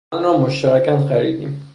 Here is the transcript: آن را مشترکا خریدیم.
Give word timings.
آن 0.13 0.23
را 0.23 0.37
مشترکا 0.37 0.97
خریدیم. 0.99 1.61